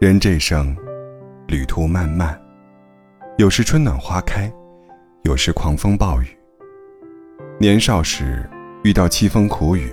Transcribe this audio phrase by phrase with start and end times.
[0.00, 0.76] 人这一生，
[1.48, 2.40] 旅途漫漫，
[3.36, 4.48] 有时春暖花开，
[5.24, 6.26] 有时狂风暴雨。
[7.58, 8.48] 年少时
[8.84, 9.90] 遇到凄风苦雨，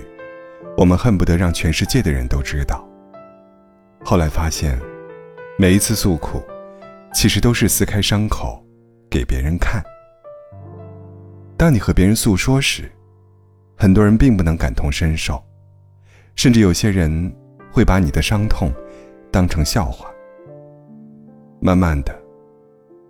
[0.76, 2.88] 我们恨不得让全世界的人都知道。
[4.04, 4.80] 后来发现，
[5.58, 6.40] 每一次诉苦，
[7.12, 8.64] 其实都是撕开伤口，
[9.10, 9.82] 给别人看。
[11.56, 12.88] 当你和别人诉说时，
[13.76, 15.42] 很多人并不能感同身受，
[16.36, 17.34] 甚至有些人
[17.72, 18.70] 会把你的伤痛
[19.36, 20.10] 当成笑话。
[21.60, 22.18] 慢慢的，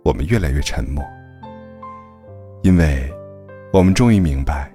[0.03, 1.01] 我们越来越沉默，
[2.63, 3.09] 因为，
[3.71, 4.69] 我们终于明白，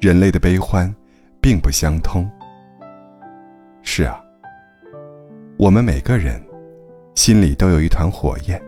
[0.00, 0.90] 人类的悲欢
[1.38, 2.26] 并不相通。
[3.82, 4.18] 是啊，
[5.58, 6.42] 我们每个人
[7.14, 8.58] 心里都有一团火焰，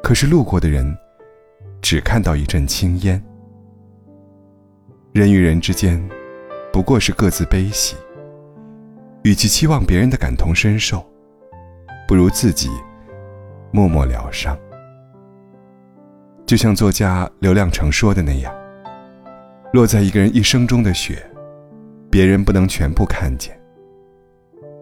[0.00, 0.96] 可是路过的人
[1.82, 3.20] 只看到一阵青烟。
[5.10, 6.00] 人与人之间，
[6.72, 7.96] 不过是各自悲喜。
[9.22, 11.04] 与其期望别人的感同身受，
[12.06, 12.70] 不如自己
[13.70, 14.58] 默默疗伤。
[16.46, 18.54] 就像作家刘亮程说的那样
[19.74, 21.22] ：“落在一个人一生中的雪，
[22.10, 23.54] 别人不能全部看见。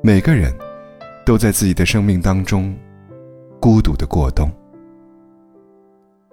[0.03, 0.55] 每个人
[1.25, 2.73] 都在自己的生命当中
[3.61, 4.48] 孤独的过冬。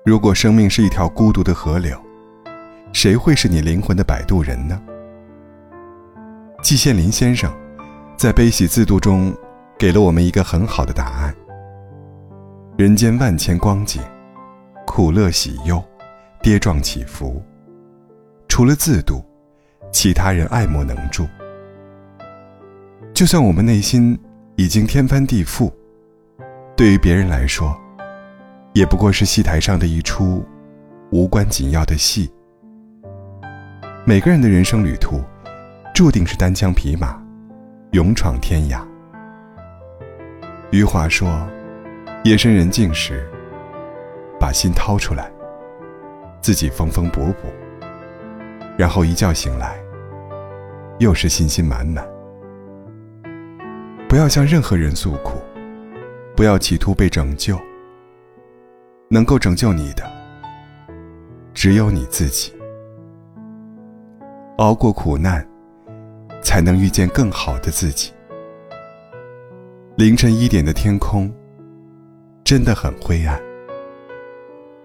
[0.05, 1.97] 如果生命是一条孤独的河流，
[2.91, 4.79] 谁会是你灵魂的摆渡人呢？
[6.61, 7.51] 季羡林先生
[8.23, 9.35] 在《悲喜自度》中
[9.77, 11.35] 给了我们一个很好的答案：
[12.77, 14.01] 人间万千光景，
[14.87, 15.83] 苦乐喜忧，
[16.41, 17.43] 跌撞起伏，
[18.47, 19.21] 除了自度，
[19.91, 21.27] 其他人爱莫能助。
[23.13, 24.17] 就算我们内心
[24.55, 25.69] 已经天翻地覆，
[26.77, 27.77] 对于别人来说，
[28.71, 30.41] 也不过是戏台上的一出
[31.11, 32.31] 无关紧要的戏。
[34.05, 35.21] 每个人的人生旅途，
[35.93, 37.21] 注定是单枪匹马，
[37.93, 38.83] 勇闯天涯。
[40.71, 41.29] 余华说
[42.25, 43.23] ：“夜深人静时，
[44.39, 45.31] 把心掏出来，
[46.41, 47.53] 自己缝缝补补，
[48.75, 49.77] 然后一觉醒来，
[50.97, 52.03] 又是信心满满。
[54.09, 55.39] 不要向任何人诉苦，
[56.35, 57.59] 不要企图被拯救。
[59.07, 60.03] 能够拯救你的，
[61.53, 62.51] 只有你自己。”
[64.57, 65.47] 熬过苦难，
[66.43, 68.11] 才能遇见更好的自己。
[69.95, 71.33] 凌晨一点的天空，
[72.43, 73.41] 真的很灰暗，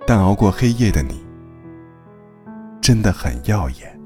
[0.07, 1.25] 但熬过黑夜的你，
[2.81, 3.98] 真的很耀眼。